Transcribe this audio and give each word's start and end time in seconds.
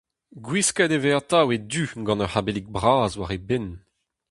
Gwisket 0.45 0.91
e 0.97 0.99
vez 1.03 1.15
atav 1.19 1.47
e 1.55 1.57
du 1.71 1.83
gant 2.05 2.23
ur 2.23 2.31
c'habellig 2.31 2.67
bras 2.75 3.13
war 3.19 3.31
e 3.37 3.39
benn. 3.47 3.67